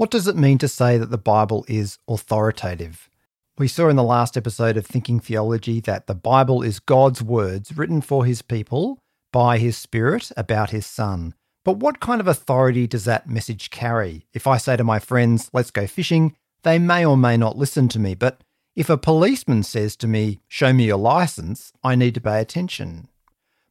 [0.00, 3.10] What does it mean to say that the Bible is authoritative?
[3.58, 7.76] We saw in the last episode of Thinking Theology that the Bible is God's words
[7.76, 8.98] written for his people
[9.30, 11.34] by his Spirit about his Son.
[11.66, 14.24] But what kind of authority does that message carry?
[14.32, 17.86] If I say to my friends, let's go fishing, they may or may not listen
[17.88, 18.14] to me.
[18.14, 18.40] But
[18.74, 23.08] if a policeman says to me, show me your license, I need to pay attention.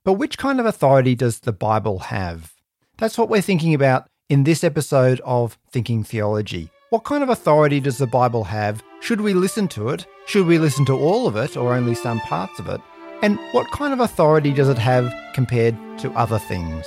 [0.04, 2.54] But which kind of authority does the Bible have?
[3.00, 6.70] That's what we're thinking about in this episode of Thinking Theology.
[6.92, 8.84] What kind of authority does the Bible have?
[9.02, 10.06] Should we listen to it?
[10.28, 12.80] Should we listen to all of it or only some parts of it?
[13.24, 16.86] And what kind of authority does it have compared to other things?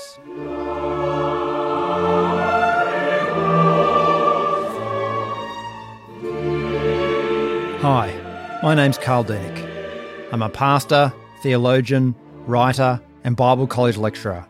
[7.82, 10.30] Hi, my name's Karl Deenick.
[10.30, 11.12] I'm a pastor,
[11.42, 12.14] theologian,
[12.46, 14.46] writer, and Bible college lecturer.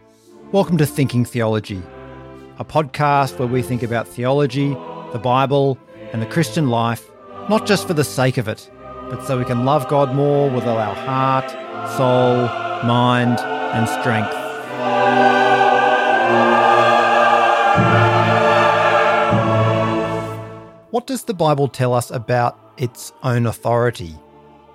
[0.52, 1.82] Welcome to Thinking Theology
[2.58, 4.70] a podcast where we think about theology,
[5.12, 5.78] the Bible,
[6.12, 7.10] and the Christian life,
[7.48, 8.70] not just for the sake of it,
[9.08, 11.50] but so we can love God more with all our heart,
[11.96, 12.46] soul,
[12.86, 14.32] mind, and strength.
[20.90, 24.14] What does the Bible tell us about its own authority?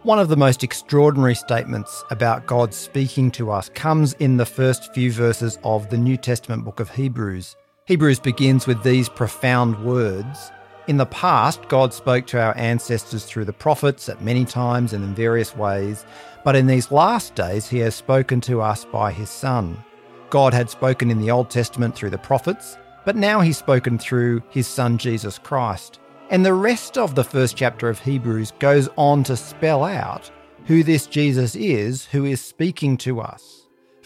[0.02, 4.94] One of the most extraordinary statements about God speaking to us comes in the first
[4.94, 7.56] few verses of the New Testament book of Hebrews.
[7.88, 10.52] Hebrews begins with these profound words.
[10.88, 15.06] In the past, God spoke to our ancestors through the prophets at many times and
[15.06, 16.06] in various ways,
[16.44, 19.82] but in these last days, He has spoken to us by His Son.
[20.30, 24.44] God had spoken in the Old Testament through the prophets, but now He's spoken through
[24.50, 26.02] His Son Jesus Christ.
[26.30, 30.30] And the rest of the first chapter of Hebrews goes on to spell out
[30.66, 33.57] who this Jesus is who is speaking to us.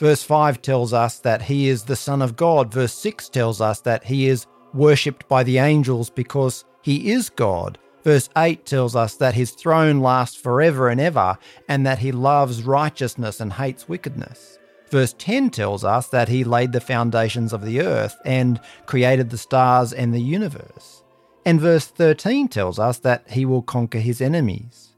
[0.02, 2.74] Verse 5 tells us that he is the Son of God.
[2.74, 7.78] Verse 6 tells us that he is worshipped by the angels because he is God.
[8.04, 12.64] Verse 8 tells us that his throne lasts forever and ever, and that he loves
[12.64, 14.58] righteousness and hates wickedness.
[14.90, 19.38] Verse 10 tells us that he laid the foundations of the earth and created the
[19.38, 21.04] stars and the universe.
[21.46, 24.91] And verse 13 tells us that he will conquer his enemies.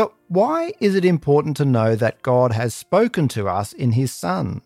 [0.00, 4.10] But why is it important to know that God has spoken to us in His
[4.10, 4.62] Son?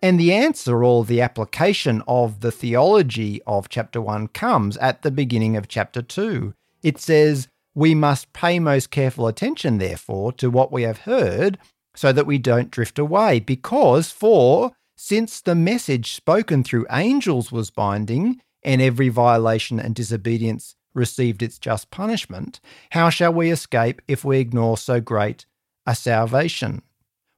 [0.00, 5.10] And the answer or the application of the theology of chapter 1 comes at the
[5.10, 6.54] beginning of chapter 2.
[6.84, 11.58] It says, We must pay most careful attention, therefore, to what we have heard,
[11.96, 13.40] so that we don't drift away.
[13.40, 20.76] Because, for since the message spoken through angels was binding, and every violation and disobedience
[20.98, 22.60] received its just punishment,
[22.90, 25.46] how shall we escape if we ignore so great
[25.86, 26.82] a salvation?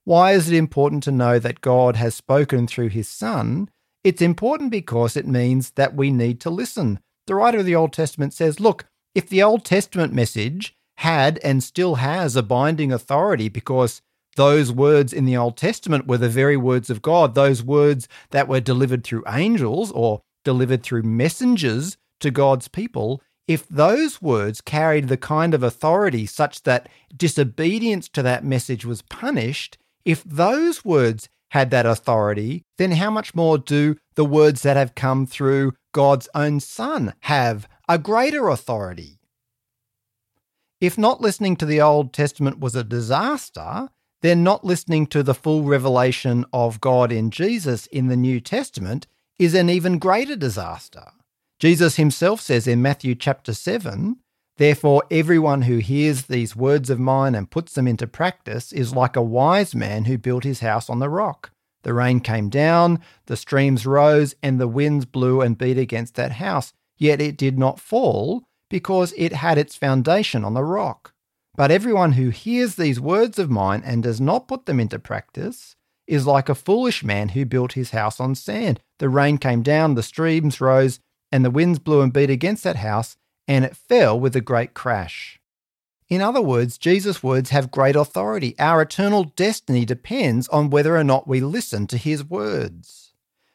[0.05, 3.71] Why is it important to know that God has spoken through his Son?
[4.03, 6.99] It's important because it means that we need to listen.
[7.27, 11.63] The writer of the Old Testament says, look, if the Old Testament message had and
[11.63, 14.03] still has a binding authority because
[14.37, 18.49] those words in the Old Testament were the very words of God, those words that
[18.49, 25.09] were delivered through angels or delivered through messengers to God's people, if those words carried
[25.09, 31.29] the kind of authority such that disobedience to that message was punished, if those words
[31.51, 36.29] had that authority, then how much more do the words that have come through God's
[36.35, 39.19] own Son have a greater authority?
[40.81, 43.89] If not listening to the Old Testament was a disaster,
[44.23, 49.07] then not listening to the full revelation of God in Jesus in the New Testament
[49.39, 51.13] is an even greater disaster.
[51.61, 54.17] Jesus himself says in Matthew chapter 7
[54.57, 59.15] Therefore, everyone who hears these words of mine and puts them into practice is like
[59.15, 61.51] a wise man who built his house on the rock.
[61.83, 66.33] The rain came down, the streams rose, and the winds blew and beat against that
[66.33, 71.13] house, yet it did not fall, because it had its foundation on the rock.
[71.57, 75.77] But everyone who hears these words of mine and does not put them into practice
[76.07, 78.81] is like a foolish man who built his house on sand.
[78.99, 81.01] The rain came down, the streams rose,
[81.33, 83.17] and the winds blew and beat against that house,
[83.47, 85.41] and it fell with a great crash.
[86.09, 88.57] In other words, Jesus' words have great authority.
[88.59, 93.13] Our eternal destiny depends on whether or not we listen to his words.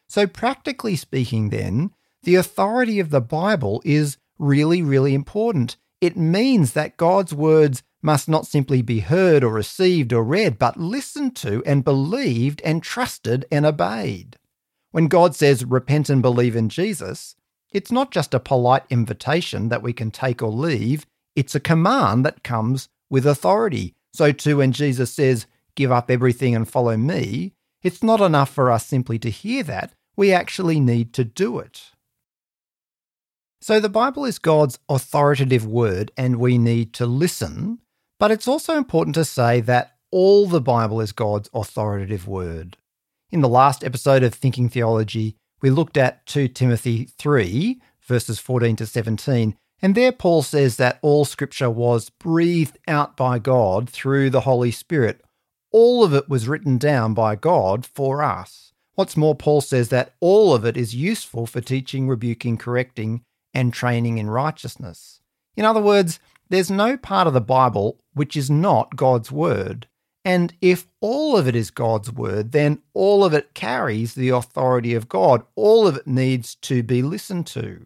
[0.08, 1.92] So, practically speaking, then,
[2.24, 5.76] the authority of the Bible is really, really important.
[6.00, 10.80] It means that God's words must not simply be heard or received or read, but
[10.80, 14.38] listened to and believed and trusted and obeyed.
[14.92, 17.36] When God says, repent and believe in Jesus,
[17.76, 21.06] it's not just a polite invitation that we can take or leave,
[21.36, 23.94] it's a command that comes with authority.
[24.14, 25.46] So, too, when Jesus says,
[25.76, 27.52] Give up everything and follow me,
[27.84, 31.92] it's not enough for us simply to hear that, we actually need to do it.
[33.62, 37.80] So the Bible is God's authoritative word and we need to listen,
[38.20, 42.78] but it's also important to say that all the Bible is God's authoritative word.
[43.32, 48.76] In the last episode of Thinking Theology, we looked at 2 Timothy 3, verses 14
[48.76, 54.30] to 17, and there Paul says that all scripture was breathed out by God through
[54.30, 55.24] the Holy Spirit.
[55.72, 58.74] All of it was written down by God for us.
[58.94, 63.74] What's more, Paul says that all of it is useful for teaching, rebuking, correcting, and
[63.74, 65.20] training in righteousness.
[65.58, 69.88] In other words, there's no part of the Bible which is not God's Word.
[70.26, 74.94] And if all of it is God's Word, then all of it carries the authority
[74.96, 75.44] of God.
[75.56, 77.86] All of it needs to be listened to.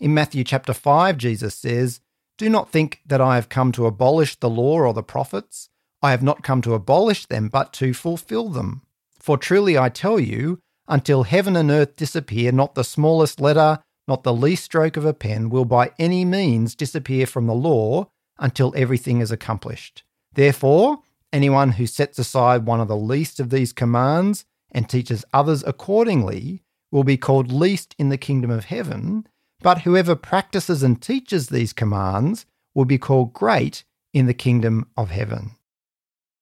[0.00, 2.00] In Matthew chapter 5, Jesus says,
[2.36, 5.70] Do not think that I have come to abolish the law or the prophets.
[6.02, 8.82] I have not come to abolish them, but to fulfill them.
[9.18, 10.58] For truly I tell you,
[10.88, 13.78] until heaven and earth disappear, not the smallest letter
[14.08, 18.08] not the least stroke of a pen will by any means disappear from the law
[18.38, 20.04] until everything is accomplished.
[20.32, 20.98] Therefore,
[21.36, 26.62] anyone who sets aside one of the least of these commands and teaches others accordingly
[26.90, 29.26] will be called least in the kingdom of heaven,
[29.60, 33.84] but whoever practices and teaches these commands will be called great
[34.14, 35.50] in the kingdom of heaven.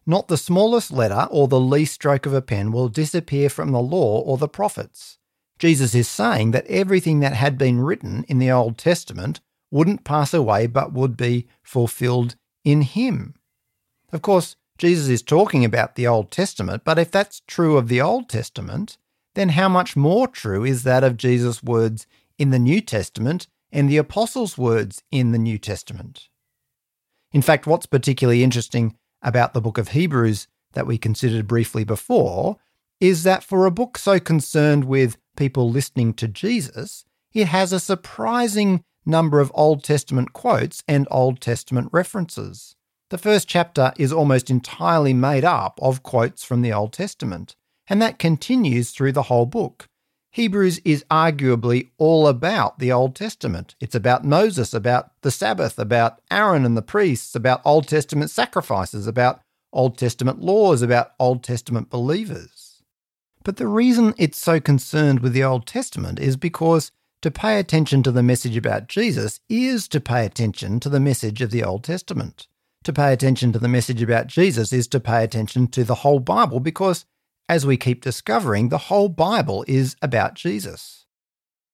[0.06, 3.82] Not the smallest letter or the least stroke of a pen will disappear from the
[3.82, 5.18] law or the prophets.
[5.58, 9.40] Jesus is saying that everything that had been written in the Old Testament
[9.72, 13.34] wouldn't pass away but would be fulfilled in him.
[14.12, 18.00] Of course, Jesus is talking about the Old Testament, but if that's true of the
[18.00, 18.98] Old Testament,
[19.34, 22.06] then how much more true is that of Jesus' words
[22.38, 26.28] in the New Testament and the Apostles' words in the New Testament?
[27.32, 32.56] In fact, what's particularly interesting about the book of Hebrews that we considered briefly before
[33.00, 37.80] is that for a book so concerned with people listening to Jesus, it has a
[37.80, 42.76] surprising number of Old Testament quotes and Old Testament references.
[43.14, 47.54] The first chapter is almost entirely made up of quotes from the Old Testament,
[47.86, 49.86] and that continues through the whole book.
[50.32, 53.76] Hebrews is arguably all about the Old Testament.
[53.78, 59.06] It's about Moses, about the Sabbath, about Aaron and the priests, about Old Testament sacrifices,
[59.06, 59.40] about
[59.72, 62.82] Old Testament laws, about Old Testament believers.
[63.44, 66.90] But the reason it's so concerned with the Old Testament is because
[67.22, 71.40] to pay attention to the message about Jesus is to pay attention to the message
[71.42, 72.48] of the Old Testament.
[72.84, 76.20] To pay attention to the message about Jesus is to pay attention to the whole
[76.20, 77.06] Bible because,
[77.48, 81.06] as we keep discovering, the whole Bible is about Jesus.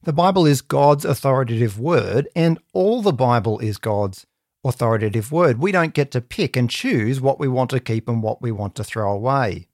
[0.05, 4.25] The Bible is God's authoritative word, and all the Bible is God's
[4.65, 5.59] authoritative word.
[5.59, 8.53] We don't get to pick and choose what we want to keep and what we
[8.53, 9.67] want to throw away.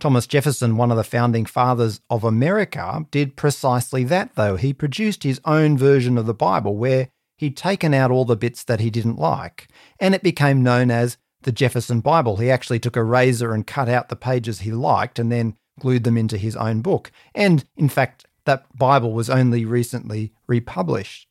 [0.00, 4.56] Thomas Jefferson, one of the founding fathers of America, did precisely that, though.
[4.56, 8.64] He produced his own version of the Bible where he'd taken out all the bits
[8.64, 12.36] that he didn't like, and it became known as the Jefferson Bible.
[12.36, 16.04] He actually took a razor and cut out the pages he liked and then glued
[16.04, 17.10] them into his own book.
[17.34, 21.28] And in fact, that Bible was only recently republished.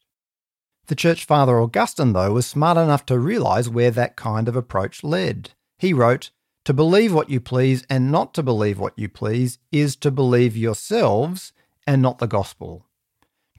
[0.88, 5.03] The church father Augustine, though, was smart enough to realize where that kind of approach
[5.03, 5.51] led.
[5.77, 6.31] He wrote,
[6.65, 10.56] to believe what you please and not to believe what you please is to believe
[10.56, 11.51] yourselves
[11.85, 12.85] and not the gospel.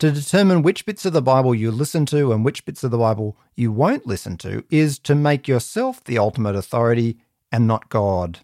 [0.01, 2.99] To determine which bits of the Bible you listen to and which bits of the
[2.99, 7.19] Bible you won't listen to is to make yourself the ultimate authority
[7.53, 8.41] and not God.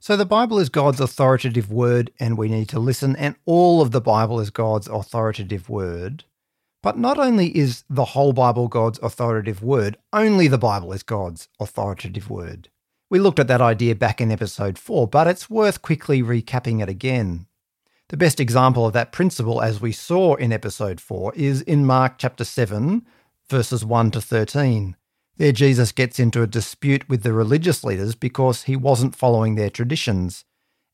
[0.00, 3.90] So the Bible is God's authoritative word and we need to listen, and all of
[3.90, 6.24] the Bible is God's authoritative word.
[6.82, 11.48] But not only is the whole Bible God's authoritative word, only the Bible is God's
[11.60, 12.70] authoritative word.
[13.10, 16.88] We looked at that idea back in episode 4, but it's worth quickly recapping it
[16.88, 17.46] again.
[18.08, 22.14] The best example of that principle, as we saw in episode 4, is in Mark
[22.16, 23.04] chapter 7,
[23.50, 24.96] verses 1 to 13.
[25.36, 29.68] There, Jesus gets into a dispute with the religious leaders because he wasn't following their
[29.68, 30.46] traditions.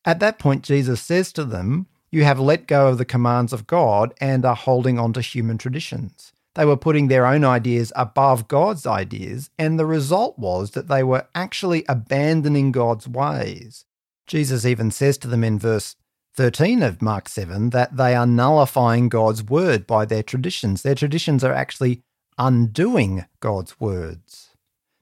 [0.03, 3.65] At that point, Jesus says to them, You have let go of the commands of
[3.65, 6.33] God and are holding on to human traditions.
[6.55, 11.03] They were putting their own ideas above God's ideas, and the result was that they
[11.03, 13.85] were actually abandoning God's ways.
[14.27, 15.95] Jesus even says to them in verse
[16.35, 20.81] 13 of Mark 7 that they are nullifying God's word by their traditions.
[20.81, 22.01] Their traditions are actually
[22.37, 24.49] undoing God's words.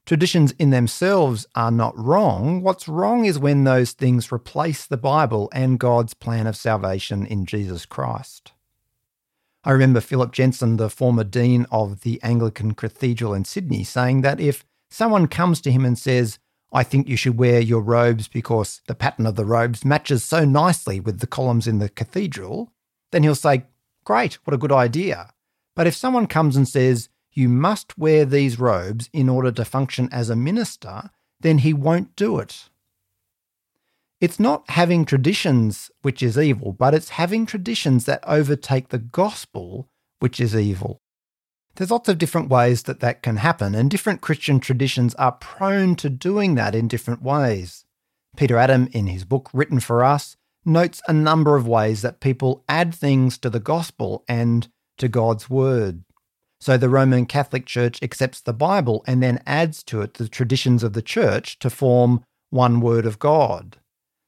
[0.06, 2.62] Traditions in themselves are not wrong.
[2.62, 7.46] What's wrong is when those things replace the Bible and God's plan of salvation in
[7.46, 8.52] Jesus Christ.
[9.64, 14.38] I remember Phillip Jensen, the former dean of the Anglican Cathedral in Sydney, saying that
[14.38, 16.38] if someone comes to him and says,
[16.74, 20.44] I think you should wear your robes because the pattern of the robes matches so
[20.44, 22.72] nicely with the columns in the cathedral,
[23.12, 23.64] then he'll say,
[24.04, 25.30] Great, what a good idea.
[25.76, 30.08] But if someone comes and says, you must wear these robes in order to function
[30.12, 32.68] as a minister, then he won't do it.
[34.20, 39.88] It's not having traditions which is evil, but it's having traditions that overtake the gospel
[40.18, 41.02] which is evil.
[41.76, 45.96] There's lots of different ways that that can happen, and different Christian traditions are prone
[45.96, 47.84] to doing that in different ways.
[48.36, 52.64] Peter Adam, in his book Written for Us, notes a number of ways that people
[52.68, 56.04] add things to the gospel and to God's word.
[56.60, 60.82] So the Roman Catholic Church accepts the Bible and then adds to it the traditions
[60.82, 63.78] of the church to form one word of God.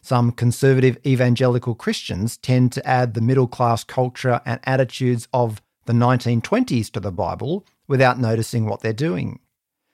[0.02, 5.92] Some conservative evangelical Christians tend to add the middle class culture and attitudes of the
[5.92, 9.40] 1920s to the Bible without noticing what they're doing.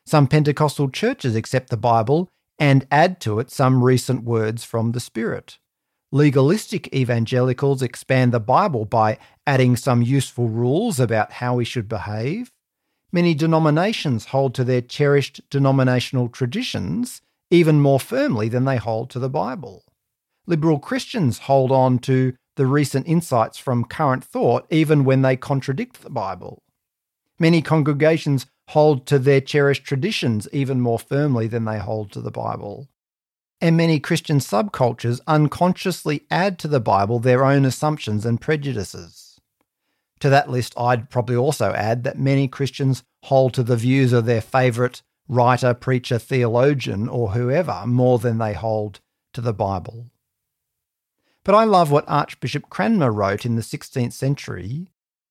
[0.06, 5.00] Some Pentecostal churches accept the Bible and add to it some recent words from the
[5.00, 5.58] Spirit.
[6.10, 12.52] Legalistic evangelicals expand the Bible by adding some useful rules about how we should behave.
[13.10, 19.18] Many denominations hold to their cherished denominational traditions even more firmly than they hold to
[19.18, 19.84] the Bible.
[20.46, 26.02] Liberal Christians hold on to the recent insights from current thought even when they contradict
[26.02, 26.62] the Bible.
[27.38, 32.30] Many congregations hold to their cherished traditions even more firmly than they hold to the
[32.30, 32.88] Bible
[33.62, 39.38] and many Christian subcultures unconsciously add to the Bible their own assumptions and prejudices.
[40.18, 44.26] To that list, I'd probably also add that many Christians hold to the views of
[44.26, 48.98] their favourite writer, preacher, theologian, or whoever more than they hold
[49.32, 50.10] to the Bible.
[51.44, 54.88] But I love what Archbishop Cranmer wrote in the 16th century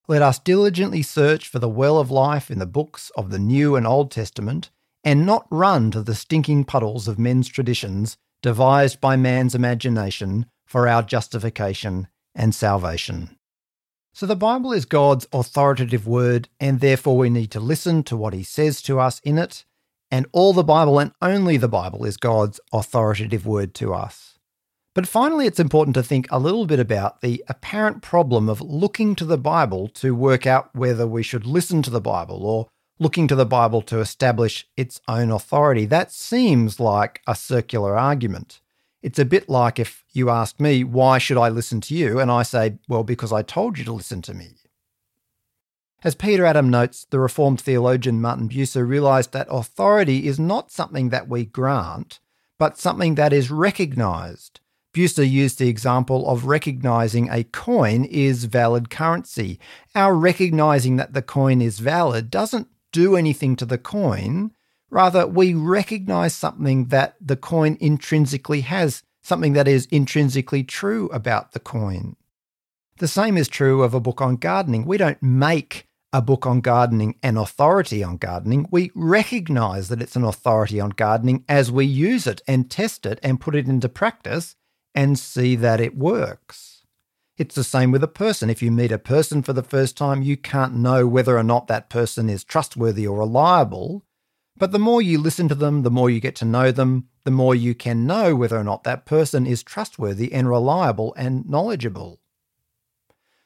[0.08, 3.76] Let us diligently search for the well of life in the books of the New
[3.76, 4.70] and Old Testament
[5.04, 10.86] and not run to the stinking puddles of men's traditions devised by man's imagination for
[10.86, 13.36] our justification and salvation.
[14.12, 18.34] So the Bible is God's authoritative word, and therefore we need to listen to what
[18.34, 19.64] he says to us in it.
[20.10, 24.31] And all the Bible and only the Bible is God's authoritative word to us.
[24.94, 29.14] But finally, it's important to think a little bit about the apparent problem of looking
[29.14, 32.68] to the Bible to work out whether we should listen to the Bible or
[32.98, 35.86] looking to the Bible to establish its own authority.
[35.86, 38.60] That seems like a circular argument.
[39.02, 42.20] It's a bit like if you asked me, why should I listen to you?
[42.20, 44.56] And I say, well, because I told you to listen to me.
[46.04, 51.08] As Peter Adam notes, the Reformed theologian Martin Bucer realised that authority is not something
[51.08, 52.20] that we grant,
[52.58, 54.60] but something that is recognised.
[54.92, 59.58] Bucer used the example of recognizing a coin is valid currency.
[59.94, 64.52] Our recognizing that the coin is valid doesn't do anything to the coin.
[64.90, 71.52] Rather, we recognize something that the coin intrinsically has, something that is intrinsically true about
[71.52, 72.16] the coin.
[72.98, 74.84] The same is true of a book on gardening.
[74.84, 78.68] We don't make a book on gardening an authority on gardening.
[78.70, 83.18] We recognize that it's an authority on gardening as we use it and test it
[83.22, 84.54] and put it into practice
[84.94, 86.84] and see that it works.
[87.38, 88.50] It's the same with a person.
[88.50, 91.66] If you meet a person for the first time, you can't know whether or not
[91.66, 94.04] that person is trustworthy or reliable.
[94.56, 97.30] But the more you listen to them, the more you get to know them, the
[97.30, 102.20] more you can know whether or not that person is trustworthy and reliable and knowledgeable.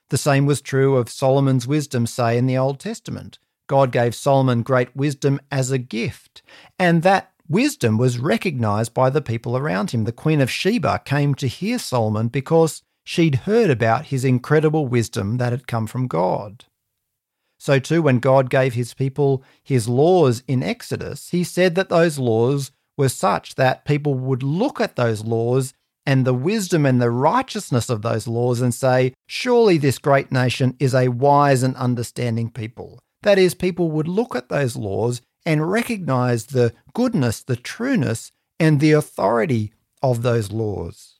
[0.08, 3.38] The same was true of Solomon's wisdom, say, in the Old Testament.
[3.66, 6.42] God gave Solomon great wisdom as a gift,
[6.78, 10.04] and that wisdom was recognized by the people around him.
[10.04, 15.38] The Queen of Sheba came to hear Solomon because she'd heard about his incredible wisdom
[15.38, 16.64] that had come from God.
[17.58, 22.18] So, too, when God gave his people his laws in Exodus, he said that those
[22.18, 25.72] laws were such that people would look at those laws
[26.04, 30.76] and the wisdom and the righteousness of those laws and say, Surely this great nation
[30.78, 32.98] is a wise and understanding people.
[33.22, 38.80] That is, people would look at those laws and recognize the goodness, the trueness, and
[38.80, 39.72] the authority
[40.02, 41.14] of those laws.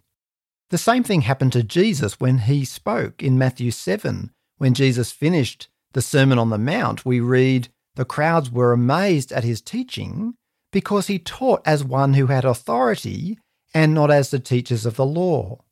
[0.71, 4.33] The same thing happened to Jesus when he spoke in Matthew 7.
[4.59, 9.45] When Jesus finished the Sermon on the Mount, we read, The crowds were amazed at
[9.45, 10.35] his teaching
[10.73, 13.39] because he taught as one who had authority
[13.73, 15.63] and not as the teachers of the law.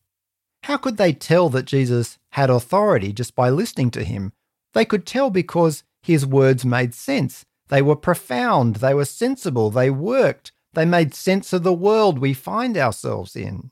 [0.64, 4.32] How could they tell that Jesus had authority just by listening to him?
[4.75, 7.44] They could tell because his words made sense.
[7.68, 12.35] They were profound, they were sensible, they worked, they made sense of the world we
[12.35, 13.71] find ourselves in.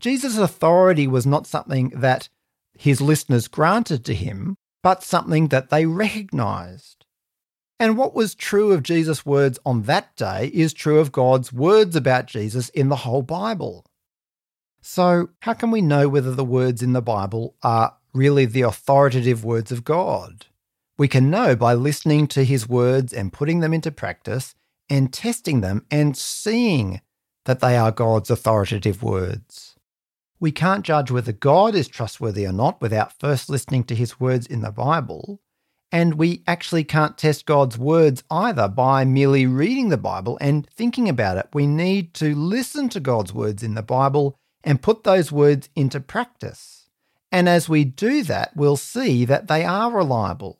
[0.00, 2.28] Jesus' authority was not something that
[2.76, 7.04] his listeners granted to him, but something that they recognized.
[7.80, 11.94] And what was true of Jesus' words on that day is true of God's words
[11.94, 13.84] about Jesus in the whole Bible.
[14.80, 19.44] So, how can we know whether the words in the Bible are really the authoritative
[19.44, 20.46] words of God?
[20.98, 24.56] We can know by listening to his words and putting them into practice
[24.90, 27.00] and testing them and seeing
[27.44, 29.76] that they are God's authoritative words.
[30.40, 34.46] We can't judge whether God is trustworthy or not without first listening to his words
[34.46, 35.40] in the Bible.
[35.92, 41.08] And we actually can't test God's words either by merely reading the Bible and thinking
[41.08, 41.48] about it.
[41.54, 46.00] We need to listen to God's words in the Bible and put those words into
[46.00, 46.88] practice.
[47.30, 50.58] And as we do that, we'll see that they are reliable.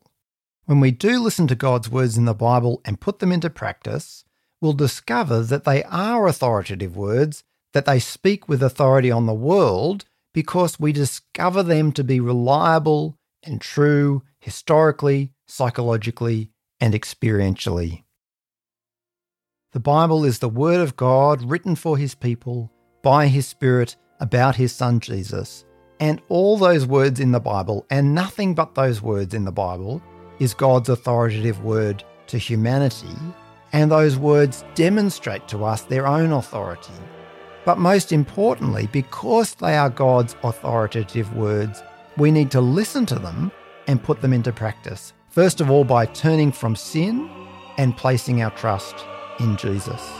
[0.68, 4.26] When we do listen to God's words in the Bible and put them into practice,
[4.60, 10.04] we'll discover that they are authoritative words, that they speak with authority on the world,
[10.34, 18.04] because we discover them to be reliable and true historically, psychologically, and experientially.
[19.72, 22.70] The Bible is the Word of God written for His people
[23.02, 25.64] by His Spirit about His Son Jesus.
[25.98, 30.02] And all those words in the Bible, and nothing but those words in the Bible,
[30.38, 33.14] is God's authoritative word to humanity.
[33.72, 36.92] And those words demonstrate to us their own authority.
[37.64, 41.82] But most importantly, because they are God's authoritative words,
[42.16, 43.52] we need to listen to them
[43.86, 45.12] and put them into practice.
[45.28, 47.30] First of all, by turning from sin
[47.76, 48.94] and placing our trust
[49.38, 50.10] in Jesus.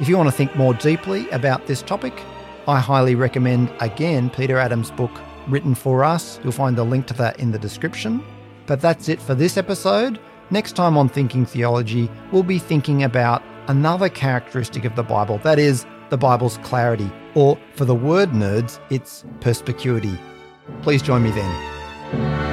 [0.00, 2.20] If you want to think more deeply about this topic,
[2.66, 5.12] I highly recommend again Peter Adam's book,
[5.46, 6.40] Written for Us.
[6.42, 8.24] You'll find the link to that in the description.
[8.66, 10.18] But that's it for this episode.
[10.50, 15.58] Next time on Thinking Theology, we'll be thinking about another characteristic of the Bible that
[15.58, 20.18] is, the Bible's clarity, or for the word nerds, its perspicuity.
[20.82, 22.43] Please join me then.